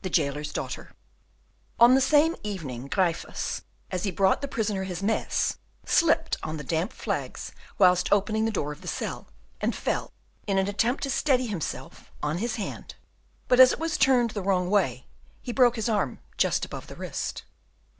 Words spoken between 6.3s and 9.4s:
on the damp flags whilst opening the door of the cell,